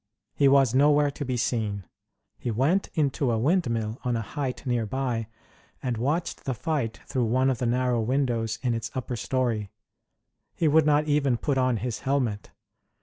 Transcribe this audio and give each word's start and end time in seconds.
He 0.33 0.47
was 0.47 0.73
nowhere 0.73 1.11
to 1.11 1.23
be 1.23 1.37
seen. 1.37 1.83
He 2.39 2.49
went 2.49 2.87
into 2.95 3.29
a 3.29 3.37
windmill 3.37 3.99
on 4.03 4.15
a 4.15 4.23
height 4.23 4.65
nearby, 4.65 5.27
and 5.83 5.95
watched 5.95 6.45
the 6.45 6.55
fight 6.55 7.01
through 7.05 7.25
one 7.25 7.51
of 7.51 7.59
the 7.59 7.67
narrow 7.67 8.01
windows 8.01 8.57
in 8.63 8.73
its 8.73 8.89
upper 8.95 9.15
story. 9.15 9.69
He 10.55 10.67
would 10.67 10.87
not 10.87 11.05
even 11.07 11.37
put 11.37 11.59
on 11.59 11.77
his 11.77 11.99
helmet. 11.99 12.49